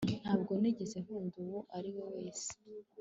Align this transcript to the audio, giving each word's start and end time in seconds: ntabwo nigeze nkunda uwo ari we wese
ntabwo 0.21 0.51
nigeze 0.61 0.97
nkunda 1.03 1.37
uwo 1.45 1.59
ari 1.77 1.89
we 1.95 2.03
wese 2.13 2.49